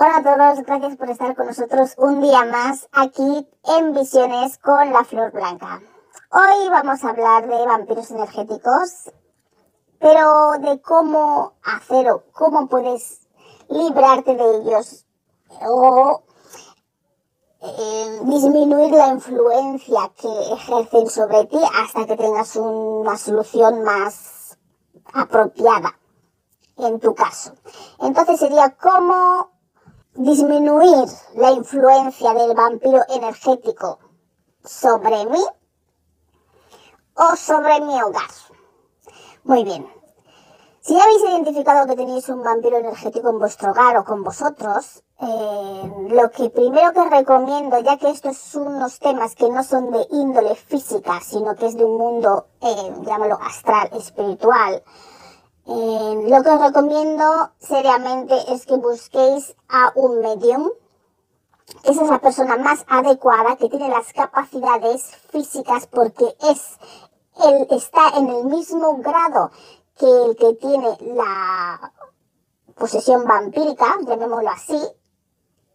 Hola 0.00 0.18
a 0.18 0.22
todos, 0.22 0.64
gracias 0.64 0.96
por 0.96 1.10
estar 1.10 1.34
con 1.34 1.48
nosotros 1.48 1.94
un 1.96 2.20
día 2.20 2.44
más 2.44 2.88
aquí 2.92 3.48
en 3.64 3.94
Visiones 3.94 4.56
con 4.58 4.92
la 4.92 5.02
Flor 5.02 5.32
Blanca. 5.32 5.82
Hoy 6.30 6.68
vamos 6.70 7.02
a 7.02 7.10
hablar 7.10 7.48
de 7.48 7.66
vampiros 7.66 8.08
energéticos, 8.12 9.10
pero 9.98 10.52
de 10.60 10.80
cómo 10.82 11.54
hacerlo, 11.64 12.22
cómo 12.30 12.68
puedes 12.68 13.26
librarte 13.70 14.36
de 14.36 14.58
ellos 14.58 15.04
o 15.66 16.22
eh, 17.60 18.20
disminuir 18.22 18.92
la 18.92 19.08
influencia 19.08 20.12
que 20.16 20.52
ejercen 20.52 21.10
sobre 21.10 21.46
ti 21.46 21.58
hasta 21.74 22.06
que 22.06 22.16
tengas 22.16 22.54
una 22.54 23.18
solución 23.18 23.82
más 23.82 24.56
apropiada 25.12 25.98
en 26.76 27.00
tu 27.00 27.16
caso. 27.16 27.54
Entonces 27.98 28.38
sería 28.38 28.76
cómo 28.76 29.57
disminuir 30.18 31.08
la 31.36 31.52
influencia 31.52 32.34
del 32.34 32.54
vampiro 32.54 33.02
energético 33.08 34.00
sobre 34.64 35.26
mí 35.26 35.44
o 37.14 37.36
sobre 37.36 37.80
mi 37.80 38.02
hogar. 38.02 38.30
Muy 39.44 39.62
bien. 39.62 39.86
Si 40.80 40.98
habéis 40.98 41.22
identificado 41.22 41.86
que 41.86 41.94
tenéis 41.94 42.28
un 42.30 42.42
vampiro 42.42 42.78
energético 42.78 43.30
en 43.30 43.38
vuestro 43.38 43.70
hogar 43.70 43.96
o 43.98 44.04
con 44.04 44.24
vosotros, 44.24 45.04
eh, 45.20 45.92
lo 46.10 46.30
que 46.30 46.50
primero 46.50 46.92
que 46.92 47.08
recomiendo, 47.08 47.78
ya 47.80 47.96
que 47.96 48.10
estos 48.10 48.36
son 48.36 48.76
unos 48.76 48.98
temas 48.98 49.36
que 49.36 49.48
no 49.50 49.62
son 49.62 49.92
de 49.92 50.04
índole 50.10 50.54
física, 50.56 51.20
sino 51.20 51.54
que 51.54 51.66
es 51.66 51.76
de 51.76 51.84
un 51.84 51.96
mundo, 51.96 52.46
eh, 52.60 52.92
llámalo 53.02 53.38
astral, 53.40 53.90
espiritual, 53.92 54.82
eh, 55.70 56.24
lo 56.30 56.42
que 56.42 56.48
os 56.48 56.60
recomiendo 56.62 57.50
seriamente 57.58 58.34
es 58.54 58.64
que 58.64 58.76
busquéis 58.76 59.54
a 59.68 59.92
un 59.96 60.20
medium. 60.20 60.70
Esa 61.84 62.04
es 62.04 62.08
la 62.08 62.20
persona 62.20 62.56
más 62.56 62.86
adecuada 62.88 63.56
que 63.56 63.68
tiene 63.68 63.90
las 63.90 64.14
capacidades 64.14 65.14
físicas 65.30 65.86
porque 65.86 66.34
es, 66.50 66.78
él 67.44 67.66
está 67.70 68.16
en 68.16 68.30
el 68.30 68.44
mismo 68.44 68.96
grado 68.96 69.50
que 69.98 70.06
el 70.06 70.36
que 70.36 70.54
tiene 70.54 70.96
la 71.14 71.92
posesión 72.74 73.26
vampírica, 73.26 73.98
llamémoslo 74.06 74.48
así, 74.48 74.80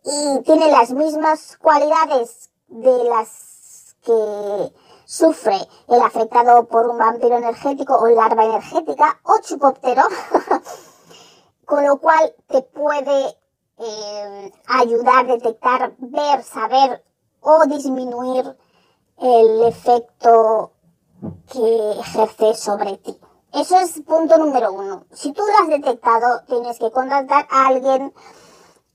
y 0.06 0.42
tiene 0.42 0.72
las 0.72 0.90
mismas 0.90 1.58
cualidades 1.58 2.50
de 2.68 3.04
las 3.04 3.96
que 4.02 4.74
sufre 5.06 5.58
el 5.88 6.02
afectado 6.02 6.68
por 6.68 6.88
un 6.88 6.98
vampiro 6.98 7.38
energético 7.38 7.96
o 7.96 8.08
larva 8.08 8.46
energética 8.46 9.20
o 9.24 9.40
chupóptero, 9.42 10.04
con 11.66 11.86
lo 11.86 11.98
cual 11.98 12.34
te 12.48 12.62
puede 12.62 13.38
eh, 13.78 14.52
ayudar 14.68 15.26
a 15.26 15.34
detectar, 15.34 15.94
ver, 15.98 16.44
saber 16.44 17.04
o 17.42 17.66
disminuir 17.66 18.58
el 19.18 19.64
efecto 19.64 20.72
que 21.52 21.92
ejerce 22.00 22.56
sobre 22.56 22.98
ti. 22.98 23.20
Eso 23.54 23.78
es 23.78 24.02
punto 24.02 24.38
número 24.38 24.74
uno. 24.74 25.06
Si 25.12 25.32
tú 25.32 25.44
lo 25.46 25.64
has 25.64 25.70
detectado, 25.70 26.42
tienes 26.48 26.80
que 26.80 26.92
contactar 26.92 27.48
a 27.52 27.68
alguien 27.68 28.14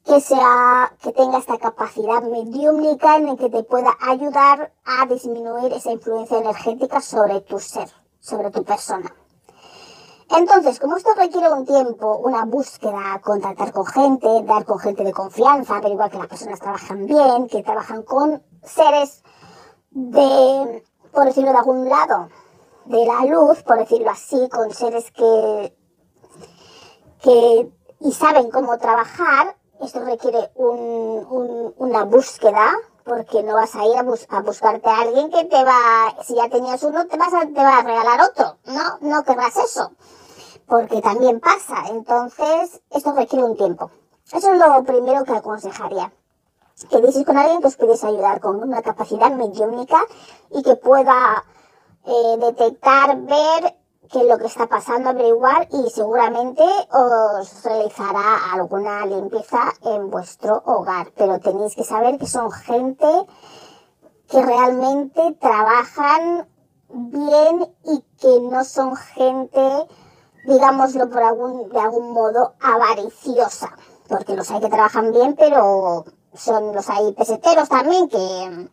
que 0.09 0.23
sea, 0.23 0.91
que 1.03 1.13
tenga 1.13 1.37
esta 1.37 1.59
capacidad 1.59 2.23
mediúmnica 2.23 3.17
en 3.17 3.29
el 3.29 3.37
que 3.37 3.51
te 3.51 3.63
pueda 3.63 3.91
ayudar 4.01 4.73
a 4.87 5.05
disminuir 5.05 5.71
esa 5.75 5.93
influencia 5.93 6.39
energética 6.39 7.03
sobre 7.03 7.43
tu 7.43 7.59
ser, 7.59 7.91
sobre 8.19 8.51
tu 8.51 8.65
persona. 8.65 9.15
Entonces, 10.31 10.81
como 10.81 10.97
esto 10.97 11.11
requiere 11.15 11.53
un 11.53 11.67
tiempo, 11.67 12.17
una 12.19 12.47
búsqueda, 12.47 13.21
contactar 13.23 13.71
con 13.73 13.85
gente, 13.85 14.29
dar 14.45 14.65
con 14.65 14.79
gente 14.79 15.05
de 15.05 15.13
confianza, 15.13 15.79
pero 15.83 15.93
igual 15.93 16.11
que 16.11 16.19
las 16.19 16.27
personas 16.27 16.59
trabajan 16.59 17.05
bien, 17.05 17.47
que 17.47 17.63
trabajan 17.63 18.03
con 18.03 18.43
seres 18.63 19.23
de, 19.91 20.85
por 21.13 21.27
decirlo 21.27 21.53
de 21.53 21.59
algún 21.59 21.87
lado, 21.87 22.31
de 22.87 23.05
la 23.05 23.27
luz, 23.27 23.63
por 23.63 23.79
decirlo 23.79 24.11
así, 24.11 24.49
con 24.49 24.73
seres 24.73 25.11
que, 25.11 25.77
que 27.21 27.71
y 28.01 28.13
saben 28.13 28.51
cómo 28.51 28.79
trabajar, 28.79 29.58
esto 29.81 30.00
requiere 30.00 30.50
una 30.56 32.05
búsqueda, 32.05 32.75
porque 33.05 33.43
no 33.43 33.55
vas 33.55 33.75
a 33.75 33.87
ir 33.87 33.97
a, 33.97 34.03
buscarte 34.43 34.89
a 34.89 35.00
alguien 35.00 35.31
que 35.31 35.44
te 35.44 35.65
va, 35.65 36.15
si 36.22 36.34
ya 36.34 36.49
tenías 36.49 36.83
uno, 36.83 37.06
te, 37.06 37.16
vas 37.16 37.33
a, 37.33 37.41
te 37.47 37.53
va 37.53 37.78
a 37.78 37.83
regalar 37.83 38.21
otro. 38.21 38.56
No, 38.67 38.99
no 39.00 39.25
querrás 39.25 39.56
eso, 39.56 39.93
porque 40.67 41.00
también 41.00 41.41
pasa. 41.41 41.84
Entonces, 41.88 42.83
esto 42.91 43.12
requiere 43.12 43.44
un 43.44 43.56
tiempo. 43.56 43.91
Eso 44.31 44.53
es 44.53 44.59
lo 44.59 44.84
primero 44.84 45.25
que 45.25 45.33
aconsejaría. 45.33 46.12
Que 46.91 47.00
dices 47.00 47.25
con 47.25 47.38
alguien 47.38 47.61
que 47.61 47.69
os 47.69 47.77
puedes 47.77 48.05
ayudar 48.05 48.41
con 48.41 48.62
una 48.62 48.83
capacidad 48.83 49.31
mediúnica 49.31 50.00
y 50.50 50.62
que 50.62 50.77
pueda 50.77 51.44
eh, 52.05 52.37
detectar, 52.38 53.17
ver 53.22 53.78
qué 54.11 54.21
es 54.21 54.27
lo 54.27 54.39
que 54.39 54.47
está 54.47 54.67
pasando, 54.67 55.11
averiguar 55.11 55.69
y 55.71 55.91
seguramente 55.91 56.63
os 56.91 57.63
realizará 57.65 58.53
alguna 58.53 59.07
limpieza 59.07 59.73
en 59.83 60.11
vuestro 60.11 60.63
hogar. 60.65 61.13
Pero 61.17 61.39
tenéis 61.41 61.75
que 61.75 61.85
saber 61.85 62.19
que 62.19 62.27
son 62.27 62.51
gente 62.51 63.07
que 64.29 64.43
realmente 64.43 65.37
trabajan 65.41 66.49
bien 66.89 67.75
y 67.85 68.05
que 68.21 68.41
no 68.41 68.65
son 68.65 68.97
gente, 68.97 69.87
digámoslo 70.47 71.09
por 71.09 71.23
algún, 71.23 71.69
de 71.69 71.81
algún 71.81 72.13
modo, 72.13 72.55
avariciosa. 72.61 73.77
Porque 74.09 74.37
los 74.37 74.51
hay 74.51 74.61
que 74.61 74.69
trabajan 74.69 75.13
bien, 75.13 75.35
pero 75.37 76.05
son 76.35 76.75
los 76.75 76.89
hay 76.89 77.13
peseteros 77.13 77.69
también 77.69 78.09
que... 78.09 78.69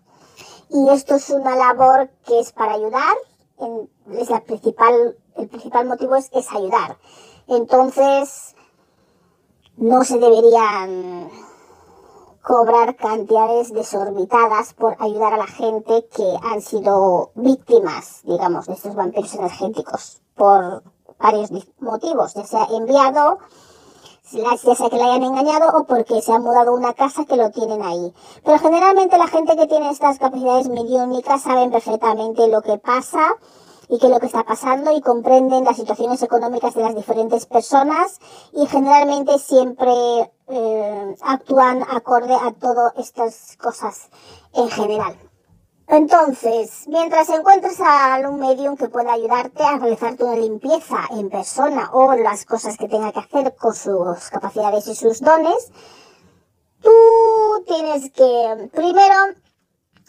Y 0.69 0.90
esto 0.90 1.16
es 1.16 1.29
una 1.29 1.56
labor 1.56 2.09
que 2.25 2.40
es 2.40 2.51
para 2.51 2.74
ayudar, 2.74 3.16
es 4.12 4.29
la 4.29 4.41
principal 4.41 5.16
el 5.38 5.47
principal 5.47 5.85
motivo 5.85 6.16
es, 6.16 6.29
es 6.34 6.51
ayudar. 6.51 6.97
Entonces, 7.47 8.56
no 9.78 10.03
se 10.03 10.18
deberían 10.18 11.29
cobrar 12.41 12.96
cantidades 12.96 13.74
desorbitadas 13.74 14.74
por 14.74 14.95
ayudar 15.00 15.34
a 15.34 15.38
la 15.38 15.47
gente 15.47 16.07
que 16.16 16.38
han 16.44 16.62
sido 16.62 17.31
víctimas, 17.34 18.22
digamos, 18.24 18.68
de 18.68 18.74
estos 18.74 18.94
vampiros 18.94 19.34
energéticos 19.34 20.22
por 20.35 20.84
varios 21.18 21.50
motivos, 21.79 22.35
ya 22.35 22.45
sea 22.45 22.68
enviado, 22.72 23.40
ya 24.31 24.75
sea 24.75 24.90
que 24.90 24.95
le 24.97 25.03
hayan 25.03 25.24
engañado 25.24 25.78
o 25.78 25.85
porque 25.85 26.22
se 26.22 26.34
ha 26.34 26.40
mudado 26.40 26.74
una 26.74 26.94
casa 26.94 27.25
que 27.25 27.35
lo 27.35 27.50
tienen 27.50 27.81
ahí. 27.81 28.13
Pero 28.44 28.59
generalmente 28.59 29.18
la 29.18 29.28
gente 29.28 29.56
que 29.56 29.68
tiene 29.68 29.90
estas 29.90 30.19
capacidades 30.19 30.69
mediúnicas 30.69 31.41
saben 31.41 31.72
perfectamente 31.72 32.47
lo 32.47 32.62
que 32.62 32.78
pasa 32.78 33.35
y 33.90 34.00
qué 34.00 34.07
es 34.07 34.12
lo 34.12 34.19
que 34.19 34.28
está 34.28 34.44
pasando 34.44 34.96
y 34.96 35.01
comprenden 35.01 35.63
las 35.63 35.78
situaciones 35.78 36.22
económicas 36.23 36.73
de 36.73 36.81
las 36.81 36.96
diferentes 36.96 37.46
personas 37.46 38.19
y 38.53 38.66
generalmente 38.68 39.38
siempre 39.40 39.94
eh, 40.48 41.15
actúan 41.21 41.83
acorde 41.89 42.33
a 42.33 42.54
todas 42.54 42.94
estas 42.98 43.57
cosas 43.57 44.09
en 44.54 44.69
general. 44.69 45.15
Entonces, 45.88 46.86
mientras 46.88 47.30
encuentres 47.30 47.80
a 47.80 48.19
un 48.27 48.39
medium 48.39 48.75
que 48.75 48.89
pueda 48.89 49.13
ayudarte 49.13 49.63
a 49.63 49.77
realizar 49.77 50.15
tu 50.15 50.27
limpieza 50.36 50.98
en 51.12 51.30
persona 51.30 51.92
o 51.94 52.15
las 52.15 52.45
cosas 52.45 52.77
que 52.77 52.88
tenga 52.88 53.12
que 53.12 53.19
hacer 53.19 53.56
con 53.56 53.75
sus 53.75 54.30
capacidades 54.31 54.88
y 54.88 54.95
sus 54.95 55.21
dones, 55.21 55.71
tú 56.81 57.63
tienes 57.68 58.12
que 58.12 58.69
primero 58.74 59.13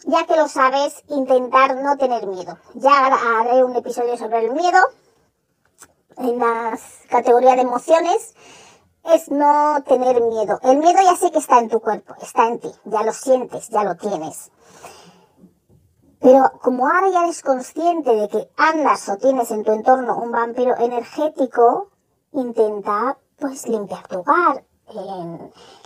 ya 0.05 0.25
que 0.25 0.35
lo 0.35 0.47
sabes, 0.47 1.03
intentar 1.09 1.75
no 1.77 1.97
tener 1.97 2.27
miedo. 2.27 2.57
Ya 2.75 3.07
haré 3.07 3.63
un 3.63 3.75
episodio 3.75 4.17
sobre 4.17 4.45
el 4.45 4.51
miedo 4.51 4.79
en 6.17 6.39
la 6.39 6.77
categoría 7.09 7.55
de 7.55 7.61
emociones. 7.61 8.35
Es 9.03 9.31
no 9.31 9.81
tener 9.87 10.21
miedo. 10.21 10.59
El 10.63 10.77
miedo 10.77 10.99
ya 11.01 11.15
sé 11.15 11.31
que 11.31 11.39
está 11.39 11.59
en 11.59 11.69
tu 11.69 11.79
cuerpo, 11.79 12.13
está 12.21 12.47
en 12.47 12.59
ti, 12.59 12.69
ya 12.83 13.03
lo 13.03 13.13
sientes, 13.13 13.69
ya 13.69 13.83
lo 13.83 13.95
tienes. 13.95 14.51
Pero 16.19 16.51
como 16.61 16.87
ahora 16.87 17.09
ya 17.09 17.23
eres 17.23 17.41
consciente 17.41 18.13
de 18.13 18.27
que 18.27 18.49
andas 18.57 19.07
o 19.07 19.17
tienes 19.17 19.51
en 19.51 19.63
tu 19.63 19.71
entorno 19.71 20.17
un 20.17 20.31
vampiro 20.31 20.75
energético, 20.77 21.89
intenta 22.33 23.17
pues 23.39 23.67
limpiar 23.67 24.07
tu 24.07 24.19
hogar, 24.19 24.63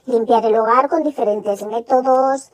limpiar 0.05 0.45
el 0.45 0.57
hogar 0.57 0.89
con 0.89 1.03
diferentes 1.03 1.63
métodos, 1.65 2.51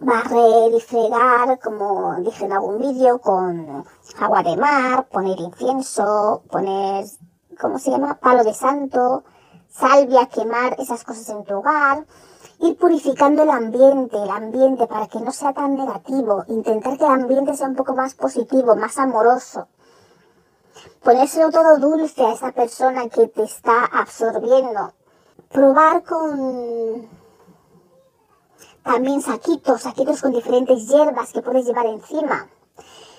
barrer 0.00 0.72
y 0.74 0.80
fregar, 0.80 1.58
como 1.60 2.14
dije 2.20 2.44
en 2.44 2.52
algún 2.52 2.78
vídeo, 2.78 3.20
con 3.20 3.84
agua 4.20 4.42
de 4.42 4.56
mar, 4.56 5.08
poner 5.08 5.38
incienso, 5.40 6.42
poner, 6.50 7.04
¿cómo 7.60 7.78
se 7.78 7.90
llama? 7.90 8.18
Palo 8.20 8.44
de 8.44 8.54
santo, 8.54 9.24
salvia, 9.68 10.26
quemar 10.26 10.76
esas 10.78 11.04
cosas 11.04 11.28
en 11.30 11.44
tu 11.44 11.56
hogar, 11.56 12.06
ir 12.60 12.76
purificando 12.78 13.42
el 13.42 13.50
ambiente, 13.50 14.22
el 14.22 14.30
ambiente 14.30 14.86
para 14.86 15.08
que 15.08 15.20
no 15.20 15.32
sea 15.32 15.52
tan 15.52 15.74
negativo, 15.74 16.44
intentar 16.48 16.96
que 16.96 17.04
el 17.04 17.12
ambiente 17.12 17.56
sea 17.56 17.68
un 17.68 17.76
poco 17.76 17.94
más 17.94 18.14
positivo, 18.14 18.76
más 18.76 18.98
amoroso. 18.98 19.68
Ponérselo 21.02 21.50
todo 21.50 21.78
dulce 21.78 22.24
a 22.24 22.32
esa 22.32 22.52
persona 22.52 23.08
que 23.08 23.26
te 23.28 23.42
está 23.42 23.84
absorbiendo. 23.84 24.92
Probar 25.50 26.04
con 26.04 27.17
también 28.88 29.20
saquitos, 29.20 29.82
saquitos 29.82 30.22
con 30.22 30.32
diferentes 30.32 30.88
hierbas 30.88 31.30
que 31.34 31.42
puedes 31.42 31.66
llevar 31.66 31.84
encima. 31.84 32.48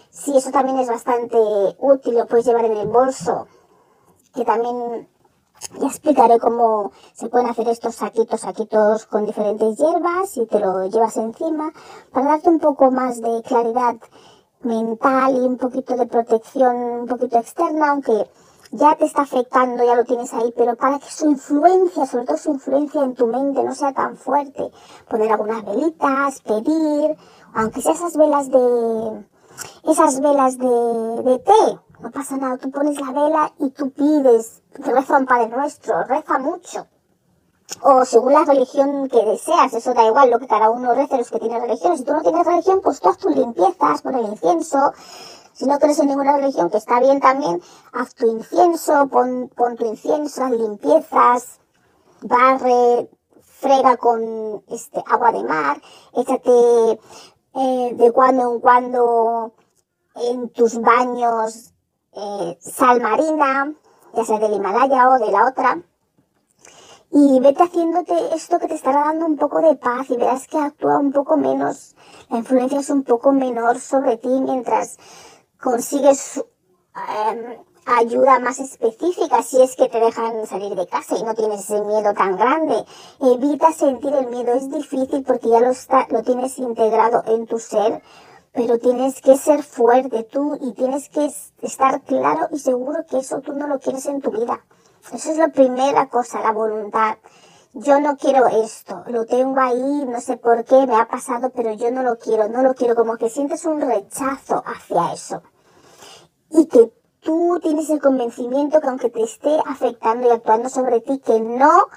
Sí, 0.10 0.36
eso 0.36 0.50
también 0.50 0.80
es 0.80 0.88
bastante 0.88 1.38
útil, 1.77 2.16
lo 2.16 2.25
puedes 2.25 2.48
llevar 2.48 2.66
en 2.66 2.75
el 2.75 2.88
bolso, 2.88 3.45
que 4.33 4.44
también 4.44 5.07
ya 5.80 5.88
explicaré 5.88 6.39
cómo 6.39 6.92
se 7.13 7.30
pueden 7.30 7.48
hacer 7.48 7.68
estos 7.68 7.94
saquitos, 7.94 8.42
saquitos 8.42 9.06
con 9.06 9.27
diferentes 9.27 9.77
hierbas 9.77 10.38
y 10.38 10.48
te 10.48 10.60
lo 10.60 10.88
llevas 10.88 11.18
encima 11.18 11.71
para 12.12 12.30
darte 12.30 12.50
un 12.50 12.60
poco 12.60 12.89
más 12.89 13.21
de 13.21 13.44
claridad 13.44 13.95
mental 14.62 15.36
y 15.36 15.42
un 15.42 15.57
poquito 15.57 15.95
de 15.95 16.07
protección 16.07 16.75
un 17.01 17.06
poquito 17.06 17.38
externa, 17.38 17.92
aunque 17.92 18.27
ya 18.71 18.95
te 18.95 19.06
está 19.06 19.24
afectando, 19.24 19.83
ya 19.83 19.95
lo 19.95 20.06
tienes 20.06 20.33
ahí, 20.33 20.54
pero 20.56 20.75
para 20.75 21.00
que 21.00 21.10
su 21.10 21.30
influencia, 21.30 22.06
sobre 22.06 22.25
todo 22.25 22.38
su 22.38 22.51
influencia 22.51 23.04
en 23.04 23.16
tu 23.16 23.27
mente 23.27 23.63
no 23.63 23.74
sea 23.74 23.94
tan 23.94 24.16
fuerte, 24.16 24.71
poner 25.10 25.31
algunas 25.31 25.66
velitas, 25.66 26.42
pedir, 26.42 27.18
aunque 27.54 27.81
sea 27.81 27.94
esas 27.94 28.16
velas 28.16 28.50
de, 28.50 29.25
esas 29.83 30.21
velas 30.21 30.57
de, 30.57 31.24
de 31.24 31.39
té, 31.39 31.80
no 32.00 32.12
pasa 32.12 32.38
nada, 32.38 32.57
tú 32.57 32.69
pones 32.71 33.00
la 33.00 33.12
vela 33.12 33.54
y 33.60 33.71
tú 33.71 33.89
pides, 33.89 34.62
reza 34.74 35.18
un 35.18 35.25
Padre 35.25 35.50
Nuestro, 35.50 36.04
reza 36.04 36.38
mucho. 36.39 36.88
O 37.81 38.04
según 38.04 38.33
la 38.33 38.45
religión 38.45 39.07
que 39.10 39.24
deseas, 39.24 39.74
eso 39.74 39.94
da 39.94 40.06
igual 40.06 40.31
lo 40.31 40.39
que 40.39 40.48
cada 40.48 40.69
uno 40.69 40.94
rece, 40.95 41.18
los 41.18 41.30
que 41.30 41.39
tienen 41.39 41.62
religión. 41.62 41.98
Si 41.98 42.04
tú 42.04 42.13
no 42.13 42.21
tienes 42.21 42.45
religión, 42.45 42.81
pues 42.81 43.00
tú 43.00 43.10
haz 43.10 43.18
tus 43.18 43.36
limpiezas, 43.36 44.01
pon 44.01 44.16
el 44.16 44.25
incienso. 44.25 44.92
Si 45.59 45.65
no 45.65 45.77
crees 45.77 46.00
en 46.00 46.07
ninguna 46.07 46.38
religión, 46.38 46.69
que 46.69 46.77
está 46.77 47.01
bien 47.01 47.19
también, 47.19 47.61
haz 47.91 48.15
tu 48.15 48.25
incienso, 48.25 49.09
pon, 49.09 49.51
pon 49.53 49.75
tu 49.75 49.85
incienso, 49.88 50.45
haz 50.45 50.51
limpiezas, 50.51 51.59
barre, 52.21 53.09
frega 53.44 53.97
con 53.97 54.63
este, 54.69 55.03
agua 55.06 55.33
de 55.33 55.44
mar, 55.44 55.81
échate 56.13 57.01
eh, 57.56 57.94
de 57.94 58.11
cuando 58.13 58.53
en 58.53 58.59
cuando 58.61 59.53
en 60.15 60.47
tus 60.47 60.79
baños 60.79 61.73
eh, 62.13 62.57
sal 62.61 63.01
marina, 63.01 63.73
ya 64.13 64.23
sea 64.23 64.39
del 64.39 64.53
Himalaya 64.53 65.09
o 65.09 65.19
de 65.19 65.29
la 65.29 65.45
otra, 65.45 65.83
y 67.11 67.38
vete 67.41 67.63
haciéndote 67.63 68.33
esto 68.33 68.59
que 68.59 68.67
te 68.69 68.75
estará 68.75 69.01
dando 69.01 69.25
un 69.25 69.35
poco 69.35 69.59
de 69.59 69.75
paz 69.75 70.09
y 70.09 70.15
verás 70.15 70.47
que 70.47 70.57
actúa 70.57 71.00
un 71.00 71.11
poco 71.11 71.35
menos, 71.35 71.97
la 72.29 72.38
influencia 72.38 72.79
es 72.79 72.89
un 72.89 73.03
poco 73.03 73.33
menor 73.33 73.77
sobre 73.81 74.15
ti 74.15 74.29
mientras 74.29 74.97
consigues 75.61 76.44
em, 76.95 77.57
ayuda 77.85 78.39
más 78.39 78.59
específica 78.59 79.41
si 79.41 79.61
es 79.61 79.75
que 79.75 79.89
te 79.89 80.00
dejan 80.00 80.45
salir 80.45 80.75
de 80.75 80.88
casa 80.88 81.17
y 81.17 81.23
no 81.23 81.33
tienes 81.33 81.61
ese 81.61 81.81
miedo 81.81 82.13
tan 82.13 82.38
grande. 82.38 82.85
Evita 83.19 83.71
sentir 83.71 84.13
el 84.13 84.27
miedo, 84.27 84.53
es 84.53 84.69
difícil 84.69 85.23
porque 85.23 85.50
ya 85.50 85.59
lo, 85.59 85.71
está, 85.71 86.07
lo 86.09 86.21
tienes 86.23 86.57
integrado 86.59 87.23
en 87.27 87.47
tu 87.47 87.59
ser, 87.59 88.01
pero 88.53 88.77
tienes 88.77 89.21
que 89.21 89.38
ser 89.38 89.63
fuerte 89.63 90.23
tú 90.23 90.57
y 90.61 90.73
tienes 90.73 91.09
que 91.09 91.31
estar 91.61 92.01
claro 92.01 92.47
y 92.51 92.59
seguro 92.59 93.06
que 93.09 93.19
eso 93.19 93.41
tú 93.41 93.53
no 93.53 93.67
lo 93.67 93.79
quieres 93.79 94.06
en 94.06 94.21
tu 94.21 94.31
vida. 94.31 94.63
Esa 95.13 95.31
es 95.31 95.38
la 95.38 95.47
primera 95.50 96.07
cosa, 96.09 96.41
la 96.41 96.51
voluntad. 96.51 97.17
Yo 97.81 97.99
no 98.01 98.17
quiero 98.17 98.47
esto, 98.47 99.03
lo 99.07 99.25
tengo 99.25 99.59
ahí, 99.61 100.05
no 100.05 100.19
sé 100.19 100.35
por 100.35 100.65
qué 100.65 100.85
me 100.85 100.97
ha 100.97 101.07
pasado, 101.07 101.49
pero 101.51 101.71
yo 101.73 101.91
no 101.91 102.03
lo 102.03 102.17
quiero, 102.17 102.49
no 102.49 102.61
lo 102.61 102.73
quiero, 102.73 102.93
como 102.93 103.15
que 103.15 103.29
sientes 103.29 103.65
un 103.65 103.79
rechazo 103.79 104.61
hacia 104.65 105.13
eso. 105.13 105.43
Y 106.49 106.65
que 106.65 106.91
tú 107.21 107.57
tienes 107.61 107.89
el 107.89 108.01
convencimiento 108.01 108.81
que 108.81 108.87
aunque 108.87 109.09
te 109.09 109.23
esté 109.23 109.59
afectando 109.65 110.27
y 110.27 110.31
actuando 110.31 110.67
sobre 110.67 110.99
ti, 110.99 111.19
que 111.19 111.39
no 111.39 111.87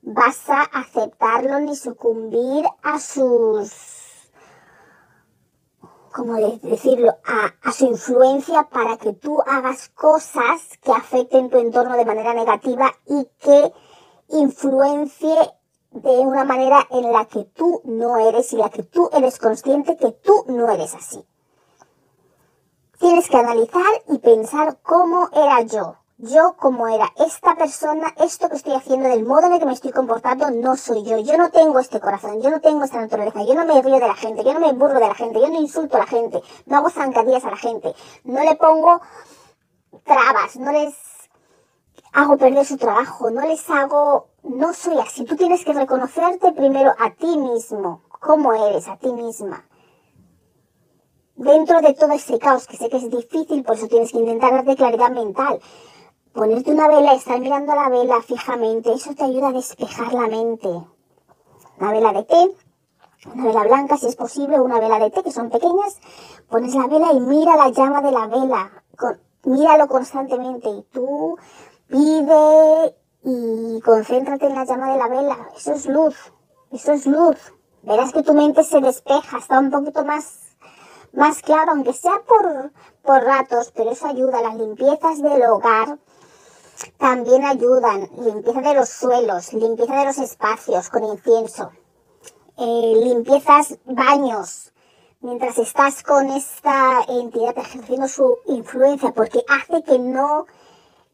vas 0.00 0.48
a 0.48 0.62
aceptarlo 0.62 1.60
ni 1.60 1.76
sucumbir 1.76 2.64
a 2.82 2.98
sus 2.98 3.90
como 6.12 6.34
decirlo, 6.34 7.18
a, 7.24 7.72
su 7.72 7.86
influencia 7.86 8.64
para 8.64 8.96
que 8.96 9.12
tú 9.12 9.40
hagas 9.46 9.90
cosas 9.90 10.60
que 10.82 10.90
afecten 10.90 11.50
tu 11.50 11.58
entorno 11.58 11.96
de 11.96 12.04
manera 12.04 12.34
negativa 12.34 12.92
y 13.06 13.28
que 13.38 13.72
influencie 14.30 15.36
de 15.90 16.18
una 16.18 16.44
manera 16.44 16.86
en 16.90 17.12
la 17.12 17.24
que 17.26 17.44
tú 17.44 17.82
no 17.84 18.16
eres 18.16 18.52
y 18.52 18.56
la 18.56 18.70
que 18.70 18.82
tú 18.82 19.10
eres 19.12 19.38
consciente 19.38 19.96
que 19.96 20.12
tú 20.12 20.44
no 20.48 20.70
eres 20.70 20.94
así. 20.94 21.24
Tienes 22.98 23.28
que 23.28 23.36
analizar 23.36 24.02
y 24.08 24.18
pensar 24.18 24.78
cómo 24.82 25.28
era 25.32 25.62
yo, 25.62 25.96
yo 26.22 26.54
como 26.58 26.86
era 26.86 27.10
esta 27.16 27.54
persona, 27.56 28.14
esto 28.18 28.48
que 28.50 28.56
estoy 28.56 28.74
haciendo, 28.74 29.08
del 29.08 29.24
modo 29.24 29.46
en 29.46 29.54
el 29.54 29.58
que 29.58 29.64
me 29.64 29.72
estoy 29.72 29.90
comportando, 29.90 30.50
no 30.50 30.76
soy 30.76 31.02
yo. 31.02 31.18
Yo 31.18 31.38
no 31.38 31.50
tengo 31.50 31.78
este 31.78 31.98
corazón, 31.98 32.42
yo 32.42 32.50
no 32.50 32.60
tengo 32.60 32.84
esta 32.84 33.00
naturaleza, 33.00 33.42
yo 33.42 33.54
no 33.54 33.64
me 33.64 33.80
río 33.80 33.94
de 33.94 34.06
la 34.06 34.14
gente, 34.14 34.44
yo 34.44 34.52
no 34.52 34.60
me 34.60 34.72
burro 34.72 35.00
de 35.00 35.08
la 35.08 35.14
gente, 35.14 35.40
yo 35.40 35.48
no 35.48 35.58
insulto 35.58 35.96
a 35.96 36.00
la 36.00 36.06
gente, 36.06 36.42
no 36.66 36.76
hago 36.76 36.90
zancadillas 36.90 37.44
a 37.44 37.50
la 37.50 37.56
gente, 37.56 37.94
no 38.24 38.42
le 38.42 38.54
pongo 38.56 39.00
trabas, 40.04 40.56
no 40.56 40.72
les 40.72 40.94
hago 42.12 42.36
perder 42.36 42.64
su 42.64 42.76
trabajo, 42.76 43.30
no 43.30 43.42
les 43.42 43.68
hago, 43.70 44.28
no 44.42 44.72
soy 44.72 44.98
así. 44.98 45.24
Tú 45.24 45.36
tienes 45.36 45.64
que 45.64 45.72
reconocerte 45.72 46.52
primero 46.52 46.94
a 46.98 47.10
ti 47.10 47.38
mismo, 47.38 48.02
cómo 48.20 48.52
eres, 48.52 48.88
a 48.88 48.96
ti 48.96 49.12
misma. 49.12 49.66
Dentro 51.36 51.80
de 51.80 51.94
todo 51.94 52.12
ese 52.12 52.38
caos, 52.38 52.66
que 52.66 52.76
sé 52.76 52.88
que 52.90 52.98
es 52.98 53.10
difícil, 53.10 53.62
por 53.64 53.76
eso 53.76 53.88
tienes 53.88 54.12
que 54.12 54.18
intentar 54.18 54.52
darte 54.52 54.76
claridad 54.76 55.10
mental 55.10 55.60
Ponerte 56.32 56.70
una 56.70 56.86
vela, 56.86 57.14
estar 57.14 57.40
mirando 57.40 57.74
la 57.74 57.88
vela 57.88 58.22
fijamente, 58.22 58.92
eso 58.92 59.12
te 59.16 59.24
ayuda 59.24 59.48
a 59.48 59.52
despejar 59.52 60.12
la 60.12 60.28
mente. 60.28 60.68
Una 61.80 61.90
vela 61.90 62.12
de 62.12 62.22
té, 62.22 62.56
una 63.34 63.46
vela 63.46 63.64
blanca 63.64 63.96
si 63.96 64.06
es 64.06 64.14
posible, 64.14 64.60
una 64.60 64.78
vela 64.78 65.00
de 65.00 65.10
té 65.10 65.24
que 65.24 65.32
son 65.32 65.50
pequeñas, 65.50 65.98
pones 66.48 66.72
la 66.76 66.86
vela 66.86 67.12
y 67.12 67.18
mira 67.18 67.56
la 67.56 67.70
llama 67.70 68.00
de 68.00 68.12
la 68.12 68.28
vela, 68.28 68.70
míralo 69.42 69.88
constantemente 69.88 70.68
y 70.68 70.82
tú 70.92 71.36
pide 71.90 72.96
y 73.22 73.80
concéntrate 73.80 74.46
en 74.46 74.54
la 74.54 74.64
llama 74.64 74.92
de 74.92 74.98
la 74.98 75.08
vela, 75.08 75.50
eso 75.56 75.72
es 75.72 75.86
luz, 75.86 76.16
eso 76.72 76.92
es 76.92 77.06
luz. 77.06 77.36
Verás 77.82 78.12
que 78.12 78.22
tu 78.22 78.34
mente 78.34 78.62
se 78.62 78.80
despeja, 78.80 79.38
está 79.38 79.58
un 79.58 79.70
poquito 79.70 80.04
más, 80.04 80.56
más 81.12 81.42
claro, 81.42 81.72
aunque 81.72 81.92
sea 81.92 82.22
por, 82.26 82.72
por 83.02 83.22
ratos, 83.22 83.72
pero 83.74 83.90
eso 83.90 84.06
ayuda. 84.06 84.42
Las 84.42 84.54
limpiezas 84.54 85.20
del 85.20 85.42
hogar, 85.44 85.98
también 86.98 87.44
ayudan. 87.44 88.08
Limpieza 88.18 88.60
de 88.60 88.74
los 88.74 88.88
suelos, 88.88 89.52
limpieza 89.52 89.96
de 89.96 90.04
los 90.06 90.18
espacios 90.18 90.88
con 90.88 91.04
incienso, 91.04 91.72
eh, 92.56 92.94
limpiezas 93.02 93.78
baños, 93.84 94.72
mientras 95.20 95.58
estás 95.58 96.02
con 96.02 96.28
esta 96.30 97.02
entidad 97.08 97.56
ejerciendo 97.58 98.08
su 98.08 98.38
influencia, 98.46 99.12
porque 99.12 99.42
hace 99.48 99.82
que 99.82 99.98
no, 99.98 100.46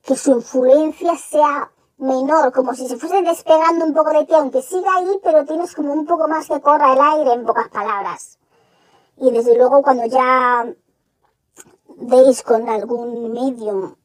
que 0.06 0.16
su 0.16 0.30
influencia 0.30 1.16
sea 1.16 1.70
menor, 1.98 2.52
como 2.52 2.74
si 2.74 2.86
se 2.86 2.96
fuese 2.96 3.22
despegando 3.22 3.84
un 3.84 3.94
poco 3.94 4.10
de 4.10 4.24
ti, 4.24 4.34
aunque 4.34 4.62
siga 4.62 4.94
ahí, 4.96 5.20
pero 5.22 5.44
tienes 5.44 5.74
como 5.74 5.92
un 5.92 6.06
poco 6.06 6.28
más 6.28 6.46
que 6.46 6.60
corra 6.60 6.92
el 6.92 7.00
aire, 7.00 7.32
en 7.32 7.44
pocas 7.44 7.68
palabras. 7.68 8.38
Y 9.16 9.30
desde 9.32 9.56
luego 9.56 9.82
cuando 9.82 10.06
ya 10.06 10.66
veis 11.96 12.42
con 12.42 12.68
algún 12.68 13.32
medium 13.32 13.96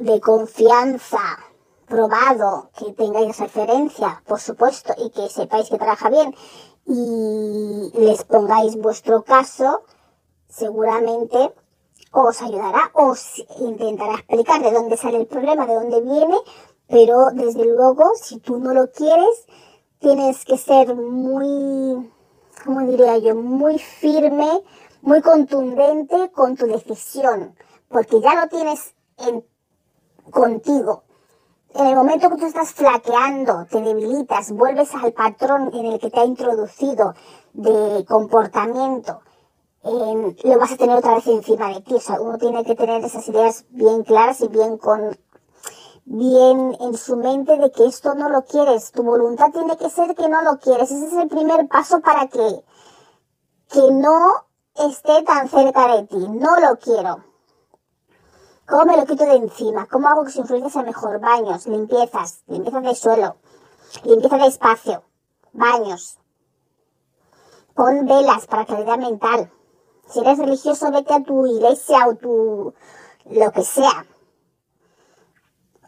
de 0.00 0.20
confianza 0.20 1.38
probado, 1.86 2.70
que 2.78 2.92
tengáis 2.92 3.38
referencia, 3.38 4.22
por 4.26 4.38
supuesto, 4.38 4.94
y 4.98 5.10
que 5.10 5.28
sepáis 5.28 5.70
que 5.70 5.78
trabaja 5.78 6.10
bien, 6.10 6.34
y 6.84 7.90
les 7.94 8.22
pongáis 8.24 8.76
vuestro 8.76 9.24
caso, 9.24 9.82
seguramente 10.48 11.52
os 12.22 12.40
ayudará, 12.42 12.90
os 12.94 13.44
intentará 13.60 14.14
explicar 14.14 14.62
de 14.62 14.72
dónde 14.72 14.96
sale 14.96 15.18
el 15.18 15.26
problema, 15.26 15.66
de 15.66 15.74
dónde 15.74 16.00
viene, 16.00 16.36
pero 16.88 17.26
desde 17.32 17.64
luego, 17.64 18.04
si 18.14 18.38
tú 18.38 18.58
no 18.58 18.72
lo 18.72 18.90
quieres, 18.90 19.46
tienes 19.98 20.44
que 20.44 20.56
ser 20.56 20.94
muy, 20.94 22.10
como 22.64 22.80
diría 22.86 23.18
yo, 23.18 23.34
muy 23.34 23.78
firme, 23.78 24.62
muy 25.02 25.20
contundente 25.20 26.30
con 26.30 26.56
tu 26.56 26.66
decisión, 26.66 27.54
porque 27.88 28.20
ya 28.20 28.34
lo 28.34 28.48
tienes 28.48 28.94
en 29.18 29.44
contigo. 30.30 31.02
en 31.74 31.86
el 31.88 31.96
momento 31.96 32.30
que 32.30 32.36
tú 32.36 32.46
estás 32.46 32.72
flaqueando, 32.72 33.66
te 33.70 33.82
debilitas, 33.82 34.50
vuelves 34.52 34.94
al 34.94 35.12
patrón 35.12 35.70
en 35.74 35.84
el 35.86 36.00
que 36.00 36.10
te 36.10 36.20
ha 36.20 36.24
introducido 36.24 37.12
de 37.52 38.04
comportamiento, 38.06 39.20
lo 39.86 40.58
vas 40.58 40.72
a 40.72 40.76
tener 40.76 40.96
otra 40.96 41.14
vez 41.14 41.26
encima 41.26 41.68
de 41.68 41.80
ti. 41.80 41.94
O 41.94 42.00
sea, 42.00 42.20
uno 42.20 42.38
tiene 42.38 42.64
que 42.64 42.74
tener 42.74 43.04
esas 43.04 43.28
ideas 43.28 43.64
bien 43.70 44.02
claras 44.02 44.40
y 44.40 44.48
bien 44.48 44.78
con 44.78 45.16
bien 46.04 46.76
en 46.80 46.96
su 46.96 47.16
mente 47.16 47.56
de 47.56 47.70
que 47.70 47.86
esto 47.86 48.14
no 48.14 48.28
lo 48.28 48.44
quieres. 48.44 48.92
Tu 48.92 49.02
voluntad 49.02 49.50
tiene 49.52 49.76
que 49.76 49.90
ser 49.90 50.14
que 50.14 50.28
no 50.28 50.42
lo 50.42 50.58
quieres. 50.58 50.90
Ese 50.90 51.06
es 51.06 51.12
el 51.12 51.28
primer 51.28 51.68
paso 51.68 52.00
para 52.00 52.28
que, 52.28 52.64
que 53.68 53.90
no 53.92 54.46
esté 54.74 55.22
tan 55.22 55.48
cerca 55.48 55.96
de 55.96 56.06
ti. 56.06 56.28
No 56.28 56.58
lo 56.60 56.78
quiero. 56.78 57.24
¿Cómo 58.68 58.84
me 58.86 58.96
lo 58.96 59.06
quito 59.06 59.24
de 59.24 59.36
encima? 59.36 59.86
¿Cómo 59.86 60.08
hago 60.08 60.24
que 60.24 60.32
su 60.32 60.40
influencia 60.40 60.70
sea 60.70 60.82
mejor? 60.82 61.20
Baños, 61.20 61.66
limpiezas, 61.66 62.42
limpieza 62.48 62.80
de 62.80 62.94
suelo, 62.96 63.36
limpieza 64.02 64.38
de 64.38 64.46
espacio, 64.46 65.04
baños. 65.52 66.18
Pon 67.74 68.06
velas 68.06 68.46
para 68.48 68.64
claridad 68.64 68.98
mental. 68.98 69.52
Si 70.08 70.20
eres 70.20 70.38
religioso, 70.38 70.90
vete 70.90 71.14
a 71.14 71.22
tu 71.22 71.46
iglesia 71.46 72.06
o 72.08 72.14
tu 72.14 72.74
lo 73.24 73.52
que 73.52 73.62
sea. 73.62 74.06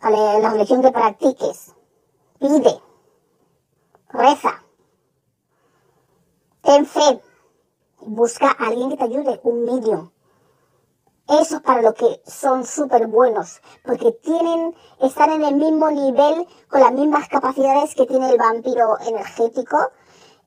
A 0.01 0.11
la 0.11 0.51
religión 0.51 0.83
que 0.83 0.91
practiques. 0.91 1.75
Pide. 2.39 2.81
Reza. 4.11 4.63
Ten 6.63 6.87
fe. 6.87 7.23
Busca 8.01 8.51
a 8.51 8.69
alguien 8.69 8.91
que 8.91 8.97
te 8.97 9.05
ayude, 9.05 9.41
un 9.43 9.65
medium 9.65 10.11
eso 11.29 11.57
es 11.57 11.63
para 11.63 11.83
lo 11.83 11.93
que 11.93 12.23
son 12.27 12.65
súper 12.65 13.07
buenos, 13.07 13.61
porque 13.85 14.13
tienen, 14.13 14.75
están 15.01 15.31
en 15.31 15.45
el 15.45 15.57
mismo 15.57 15.91
nivel, 15.91 16.47
con 16.69 16.81
las 16.81 16.93
mismas 16.93 17.29
capacidades 17.29 17.95
que 17.95 18.07
tiene 18.07 18.31
el 18.31 18.39
vampiro 18.39 18.99
energético, 19.01 19.77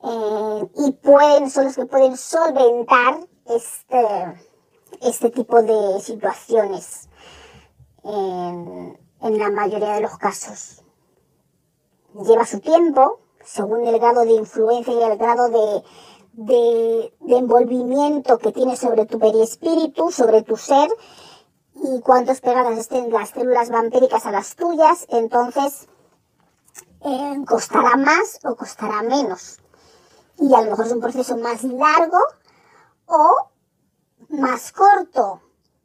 eh, 0.04 0.70
y 0.78 0.92
pueden, 0.94 1.52
son 1.52 1.66
los 1.66 1.76
que 1.76 1.86
pueden 1.86 2.18
solventar 2.18 3.20
este, 3.46 4.48
este 5.02 5.30
tipo 5.30 5.62
de 5.62 6.00
situaciones 6.02 7.10
en, 8.04 8.98
en 9.22 9.38
la 9.38 9.50
mayoría 9.50 9.94
de 9.94 10.02
los 10.02 10.18
casos. 10.18 10.84
Lleva 12.26 12.46
su 12.46 12.60
tiempo, 12.60 13.20
según 13.44 13.86
el 13.88 14.00
grado 14.00 14.22
de 14.22 14.34
influencia 14.34 14.94
y 14.94 15.02
el 15.02 15.18
grado 15.18 15.50
de, 15.50 15.84
de, 16.34 17.14
envolvimiento 17.28 18.38
que 18.38 18.52
tiene 18.52 18.76
sobre 18.76 19.06
tu 19.06 19.20
perispíritu, 19.20 20.12
sobre 20.12 20.44
tu 20.44 20.58
ser, 20.58 20.90
y 21.76 22.02
cuántos 22.02 22.42
pegadas 22.42 22.78
estén 22.78 23.12
las 23.12 23.30
células 23.30 23.70
vampíricas 23.70 24.26
a 24.26 24.32
las 24.32 24.56
tuyas, 24.56 25.08
entonces 25.10 25.88
eh, 27.04 27.38
costará 27.48 27.96
más 27.98 28.40
o 28.44 28.56
costará 28.56 29.02
menos. 29.02 29.60
Y 30.38 30.54
a 30.54 30.62
lo 30.62 30.72
mejor 30.72 30.86
es 30.86 30.92
un 30.92 31.02
proceso 31.02 31.38
más 31.38 31.64
largo 31.64 32.18
o 33.12 33.52
más 34.30 34.72
corto. 34.72 35.42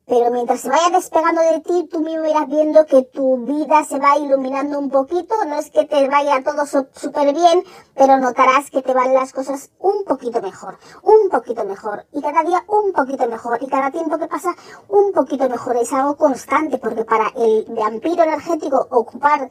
Pero 0.08 0.30
mientras 0.30 0.60
se 0.60 0.68
vaya 0.68 0.90
despegando 0.90 1.42
de 1.42 1.60
ti, 1.62 1.88
tú 1.90 1.98
mismo 1.98 2.24
irás 2.26 2.46
viendo 2.46 2.86
que 2.86 3.02
tu 3.02 3.38
vida 3.38 3.82
se 3.82 3.98
va 3.98 4.16
iluminando 4.16 4.78
un 4.78 4.88
poquito. 4.88 5.34
No 5.44 5.56
es 5.56 5.72
que 5.72 5.84
te 5.84 6.08
vaya 6.08 6.44
todo 6.44 6.64
súper 6.64 7.34
bien, 7.34 7.64
pero 7.96 8.16
notarás 8.18 8.70
que 8.70 8.82
te 8.82 8.94
van 8.94 9.12
las 9.12 9.32
cosas 9.32 9.70
un 9.80 10.04
poquito 10.04 10.40
mejor, 10.40 10.78
un 11.02 11.28
poquito 11.28 11.64
mejor. 11.64 12.06
Y 12.12 12.22
cada 12.22 12.44
día 12.44 12.64
un 12.68 12.92
poquito 12.92 13.26
mejor. 13.26 13.60
Y 13.60 13.66
cada 13.66 13.90
tiempo 13.90 14.16
que 14.16 14.28
pasa 14.28 14.54
un 14.88 15.12
poquito 15.12 15.48
mejor. 15.48 15.76
Es 15.76 15.92
algo 15.92 16.16
constante, 16.16 16.78
porque 16.78 17.04
para 17.04 17.32
el 17.34 17.66
vampiro 17.70 18.22
energético 18.22 18.86
ocupar 18.90 19.50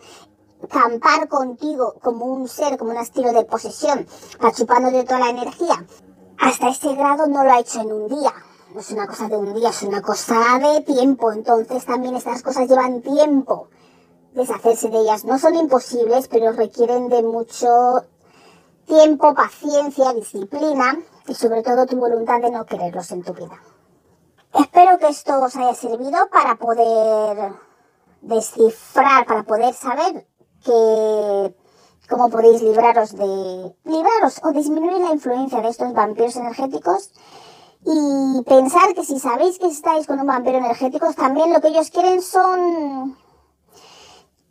campar 0.70 1.27
contigo 1.27 1.96
como 2.01 2.25
un 2.27 2.48
ser, 2.48 2.77
como 2.77 2.91
un 2.91 2.98
estilo 2.98 3.34
de 3.34 3.44
posesión, 3.44 4.08
de 4.39 5.03
toda 5.03 5.20
la 5.20 5.29
energía, 5.29 5.86
hasta 6.38 6.70
ese 6.70 6.94
grado 6.96 7.27
no 7.27 7.44
lo 7.44 7.51
ha 7.51 7.60
hecho 7.60 7.82
en 7.82 7.92
un 7.92 8.08
día 8.08 8.34
no 8.75 8.82
es 8.82 8.92
una 8.92 9.08
cosa 9.08 9.30
de 9.30 9.38
un 9.38 9.54
día, 9.54 9.70
es 9.70 9.84
una 9.84 10.01
cosa 10.01 10.60
de 10.60 10.82
tiempo. 10.82 11.32
Entonces 11.32 11.86
también 11.86 12.13
estas 12.15 12.44
cosas 12.44 12.68
llevan 12.68 13.01
tiempo 13.01 13.70
deshacerse 14.34 14.89
de 14.89 15.00
ellas. 15.00 15.24
No 15.24 15.39
son 15.39 15.56
imposibles, 15.56 16.27
pero 16.27 16.51
requieren 16.51 17.08
de 17.08 17.24
mucho 17.24 18.04
tiempo, 18.86 19.34
paciencia, 19.34 20.12
disciplina 20.13 21.00
y 21.25 21.34
sobre 21.34 21.63
todo 21.63 21.86
tu 21.86 21.96
voluntad 21.96 22.42
de 22.42 22.51
no 22.51 22.65
quererlos 22.65 23.10
en 23.12 23.24
tu 23.24 23.34
vida. 23.34 23.62
Espero 24.54 24.98
que 24.98 25.08
esto 25.08 25.42
os 25.42 25.56
haya 25.56 25.74
servido 25.74 26.27
para 26.30 26.56
poder 26.56 27.54
descifrar, 28.22 29.25
para 29.25 29.44
poder 29.44 29.74
saber 29.74 30.27
que 30.65 31.56
cómo 32.10 32.30
podéis 32.30 32.62
libraros 32.62 33.12
de 33.16 33.76
libraros 33.84 34.42
o 34.44 34.52
disminuir 34.52 34.98
la 34.98 35.14
influencia 35.14 35.62
de 35.62 35.70
estos 35.70 35.94
vampiros 35.94 36.36
energéticos 36.36 37.12
y 37.86 38.42
pensar 38.44 38.94
que 38.96 39.04
si 39.04 39.20
sabéis 39.20 39.60
que 39.60 39.68
estáis 39.68 40.08
con 40.08 40.20
un 40.20 40.26
vampiro 40.26 40.58
energético, 40.58 41.14
también 41.14 41.54
lo 41.54 41.62
que 41.62 41.68
ellos 41.68 41.92
quieren 41.92 42.22
son 42.22 43.18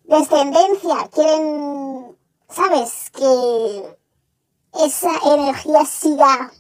descendencia, 0.05 1.09
quieren, 1.13 2.17
¿sabes? 2.49 3.11
Que 3.11 3.99
esa 4.85 5.11
energía 5.35 5.85
siga 5.85 6.53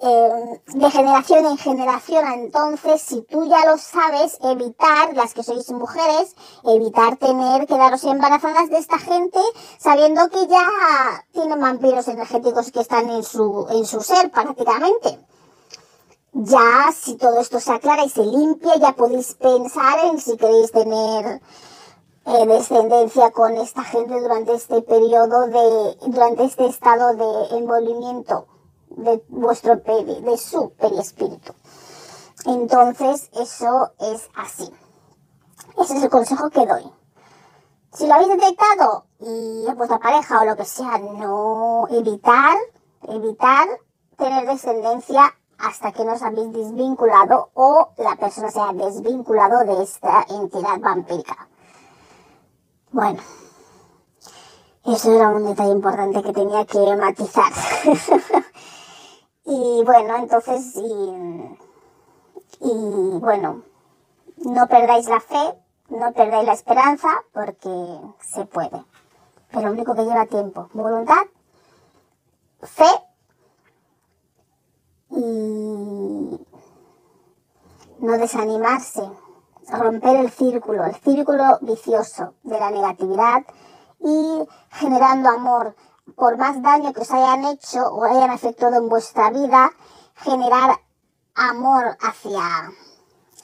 eh, 0.00 0.60
de 0.66 0.90
generación 0.90 1.46
en 1.46 1.58
generación. 1.58 2.24
Entonces, 2.32 3.02
si 3.02 3.22
tú 3.22 3.46
ya 3.46 3.64
lo 3.68 3.78
sabes, 3.78 4.38
evitar, 4.42 5.14
las 5.14 5.34
que 5.34 5.42
sois 5.42 5.70
mujeres, 5.72 6.36
evitar 6.64 7.16
tener, 7.16 7.66
quedaros 7.66 8.04
embarazadas 8.04 8.70
de 8.70 8.78
esta 8.78 8.98
gente, 8.98 9.40
sabiendo 9.78 10.28
que 10.28 10.46
ya 10.46 10.66
tienen 11.32 11.60
vampiros 11.60 12.06
energéticos 12.06 12.70
que 12.70 12.80
están 12.80 13.10
en 13.10 13.24
su, 13.24 13.66
en 13.70 13.84
su 13.86 14.00
ser 14.00 14.30
prácticamente. 14.30 15.18
Ya, 16.32 16.92
si 16.94 17.16
todo 17.16 17.40
esto 17.40 17.58
se 17.58 17.72
aclara 17.72 18.04
y 18.04 18.10
se 18.10 18.24
limpia, 18.24 18.76
ya 18.76 18.92
podéis 18.92 19.34
pensar 19.34 19.98
en 20.04 20.20
si 20.20 20.36
queréis 20.36 20.70
tener 20.70 21.40
eh, 22.26 22.46
descendencia 22.46 23.32
con 23.32 23.56
esta 23.56 23.82
gente 23.82 24.20
durante 24.20 24.54
este 24.54 24.80
periodo 24.82 25.48
de, 25.48 25.96
durante 26.06 26.44
este 26.44 26.66
estado 26.66 27.14
de 27.14 27.56
envolvimiento 27.56 28.46
de 28.98 29.24
vuestro 29.28 29.82
peri, 29.82 30.20
de 30.20 30.36
su 30.36 30.70
perispíritu. 30.70 31.54
Entonces, 32.44 33.30
eso 33.32 33.92
es 33.98 34.28
así. 34.34 34.70
Ese 35.78 35.96
es 35.96 36.02
el 36.02 36.10
consejo 36.10 36.50
que 36.50 36.66
doy. 36.66 36.92
Si 37.92 38.06
lo 38.06 38.14
habéis 38.14 38.30
detectado 38.30 39.06
y 39.20 39.64
vuestra 39.74 39.98
pareja 39.98 40.40
o 40.40 40.44
lo 40.44 40.56
que 40.56 40.64
sea, 40.64 40.98
no 40.98 41.86
evitar, 41.90 42.56
evitar 43.08 43.68
tener 44.16 44.46
descendencia 44.46 45.34
hasta 45.58 45.92
que 45.92 46.04
nos 46.04 46.22
habéis 46.22 46.52
desvinculado 46.52 47.50
o 47.54 47.90
la 47.96 48.16
persona 48.16 48.50
se 48.50 48.60
ha 48.60 48.72
desvinculado 48.72 49.64
de 49.64 49.82
esta 49.82 50.24
entidad 50.28 50.78
vampírica. 50.80 51.48
Bueno, 52.90 53.20
eso 54.84 55.12
era 55.12 55.28
un 55.28 55.44
detalle 55.44 55.72
importante 55.72 56.22
que 56.22 56.32
tenía 56.32 56.64
que 56.64 56.96
matizar. 56.96 57.52
Y 59.50 59.82
bueno, 59.82 60.16
entonces, 60.16 60.76
y, 60.76 61.58
y 62.60 63.18
bueno, 63.18 63.62
no 64.44 64.66
perdáis 64.66 65.08
la 65.08 65.20
fe, 65.20 65.54
no 65.88 66.12
perdáis 66.12 66.46
la 66.46 66.52
esperanza, 66.52 67.08
porque 67.32 67.70
se 68.20 68.44
puede. 68.44 68.84
Pero 69.50 69.68
lo 69.68 69.72
único 69.72 69.94
que 69.94 70.04
lleva 70.04 70.26
tiempo, 70.26 70.68
voluntad, 70.74 71.22
fe 72.60 72.84
y 75.12 76.46
no 78.00 78.18
desanimarse, 78.18 79.08
romper 79.72 80.16
el 80.16 80.30
círculo, 80.30 80.84
el 80.84 80.94
círculo 80.96 81.58
vicioso 81.62 82.34
de 82.42 82.60
la 82.60 82.70
negatividad 82.70 83.46
y 84.00 84.46
generando 84.72 85.30
amor, 85.30 85.74
por 86.16 86.36
más 86.36 86.62
daño 86.62 86.92
que 86.92 87.00
os 87.00 87.10
hayan 87.10 87.44
hecho 87.44 87.80
o 87.88 88.04
hayan 88.04 88.30
afectado 88.30 88.76
en 88.76 88.88
vuestra 88.88 89.30
vida, 89.30 89.70
generar 90.16 90.80
amor 91.34 91.96
hacia 92.00 92.72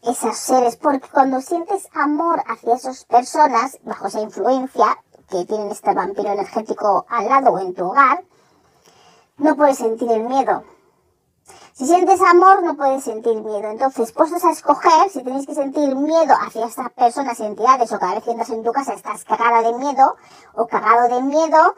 esos 0.03 0.37
seres, 0.37 0.77
porque 0.77 1.09
cuando 1.09 1.41
sientes 1.41 1.89
amor 1.95 2.43
hacia 2.47 2.75
esas 2.75 3.05
personas, 3.05 3.79
bajo 3.83 4.09
esa 4.09 4.21
influencia 4.21 4.99
que 5.31 5.45
tienen 5.45 5.71
este 5.71 5.95
vampiro 5.95 6.33
energético 6.33 7.07
al 7.09 7.29
lado 7.29 7.53
o 7.53 7.59
en 7.59 7.75
tu 7.75 7.87
hogar, 7.87 8.25
no 9.39 9.57
puedes 9.57 9.79
sentir 9.79 10.11
el 10.11 10.25
miedo. 10.25 10.65
Si 11.73 11.87
sientes 11.87 12.21
amor, 12.21 12.63
no 12.63 12.77
puedes 12.77 13.03
sentir 13.03 13.35
miedo. 13.43 13.69
Entonces, 13.69 14.13
puestos 14.13 14.45
a 14.45 14.53
escoger, 14.53 15.11
si 15.11 15.23
tenéis 15.23 15.47
que 15.47 15.55
sentir 15.55 15.95
miedo 15.97 16.35
hacia 16.41 16.67
estas 16.67 16.91
personas 16.93 17.41
entidades, 17.41 17.93
o 17.93 17.99
cada 17.99 18.15
vez 18.15 18.25
que 18.25 18.31
entras 18.31 18.51
en 18.51 18.63
tu 18.63 18.73
casa 18.73 18.95
estás 18.95 19.25
cagada 19.25 19.61
de 19.63 19.77
miedo, 19.77 20.17
o 20.55 20.67
cagado 20.69 21.09
de 21.15 21.23
miedo, 21.23 21.75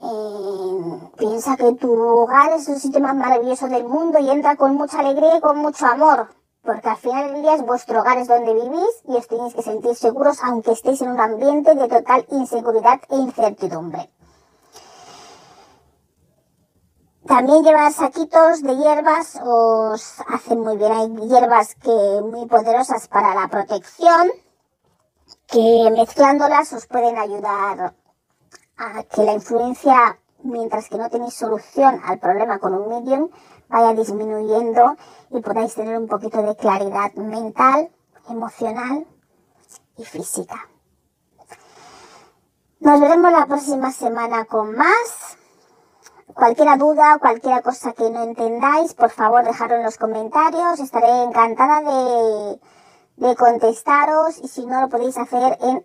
eh, 0.00 1.10
piensa 1.16 1.56
que 1.56 1.72
tu 1.72 1.92
hogar 1.92 2.52
es 2.52 2.68
el 2.68 2.80
sitio 2.80 3.00
más 3.00 3.14
maravilloso 3.16 3.68
del 3.68 3.84
mundo 3.84 4.18
y 4.18 4.30
entra 4.30 4.56
con 4.56 4.76
mucha 4.76 5.00
alegría 5.00 5.36
y 5.36 5.40
con 5.40 5.58
mucho 5.58 5.86
amor. 5.86 6.28
porque 6.62 6.88
al 6.88 6.96
final 6.98 7.32
del 7.32 7.42
día 7.42 7.54
es 7.54 7.62
vuestro 7.62 8.00
hogar, 8.00 8.18
es 8.18 8.28
donde 8.28 8.52
vivís 8.52 9.02
y 9.06 9.16
os 9.16 9.26
tenéis 9.26 9.54
que 9.54 9.62
sentir 9.62 9.94
seguros 9.94 10.38
aunque 10.42 10.72
estéis 10.72 11.00
en 11.00 11.12
un 11.12 11.20
ambiente 11.20 11.74
de 11.74 11.88
total 11.88 12.26
inseguridad 12.30 13.00
e 13.08 13.16
incertidumbre. 13.16 14.10
También 17.26 17.62
llevar 17.62 17.92
saquitos 17.92 18.62
de 18.62 18.76
hierbas 18.76 19.38
os 19.42 20.20
hace 20.28 20.56
muy 20.56 20.76
bien. 20.76 20.92
Hay 20.92 21.28
hierbas 21.28 21.74
que 21.74 22.20
muy 22.22 22.46
poderosas 22.46 23.08
para 23.08 23.34
la 23.34 23.48
protección, 23.48 24.30
que 25.46 25.90
mezclándolas 25.90 26.72
os 26.74 26.86
pueden 26.86 27.16
ayudar 27.16 27.94
a 28.78 29.02
que 29.02 29.24
la 29.24 29.32
influencia, 29.32 30.18
mientras 30.42 30.88
que 30.88 30.96
no 30.96 31.10
tenéis 31.10 31.34
solución 31.34 32.00
al 32.04 32.18
problema 32.18 32.58
con 32.58 32.74
un 32.74 32.88
medium, 32.88 33.28
vaya 33.68 33.92
disminuyendo 33.92 34.96
y 35.30 35.40
podáis 35.40 35.74
tener 35.74 35.98
un 35.98 36.06
poquito 36.06 36.42
de 36.42 36.56
claridad 36.56 37.12
mental, 37.14 37.90
emocional 38.30 39.06
y 39.96 40.04
física. 40.04 40.68
Nos 42.80 43.00
veremos 43.00 43.32
la 43.32 43.46
próxima 43.46 43.90
semana 43.90 44.44
con 44.44 44.76
más. 44.76 45.36
Cualquier 46.32 46.78
duda, 46.78 47.18
cualquier 47.18 47.60
cosa 47.62 47.92
que 47.92 48.08
no 48.08 48.22
entendáis, 48.22 48.94
por 48.94 49.10
favor 49.10 49.44
dejadlo 49.44 49.76
en 49.76 49.82
los 49.82 49.98
comentarios. 49.98 50.78
Estaré 50.78 51.24
encantada 51.24 51.80
de, 51.80 52.60
de 53.16 53.34
contestaros 53.34 54.38
y 54.38 54.46
si 54.46 54.64
no 54.66 54.82
lo 54.82 54.88
podéis 54.88 55.18
hacer 55.18 55.58
en 55.60 55.84